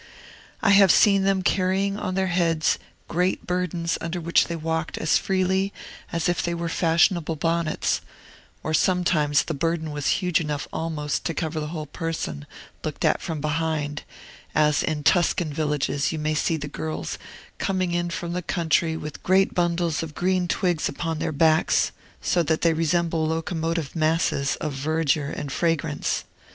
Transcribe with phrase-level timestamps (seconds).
[0.63, 5.19] I have seen them carrying on their heads great burdens under which they walked as
[5.19, 5.71] freely
[6.11, 8.01] as if they were fashionable bonnets;
[8.63, 12.47] or sometimes the burden was huge enough almost to cover the whole person,
[12.83, 14.01] looked at from behind,
[14.55, 17.19] as in Tuscan villages you may see the girls
[17.59, 21.91] coming in from the country with great bundles of green twigs upon their backs,
[22.23, 26.23] so that they resemble locomotive masses of verdure and fragrance.